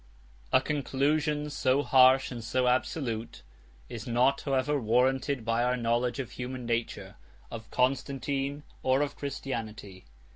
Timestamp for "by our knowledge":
5.45-6.17